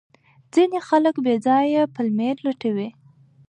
ځینې 0.53 0.79
خلک 0.87 1.15
بې 1.25 1.35
ځایه 1.45 1.83
پلمې 1.95 2.29
لټوي. 2.45 2.89